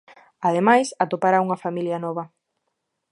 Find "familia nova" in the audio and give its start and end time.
1.63-2.23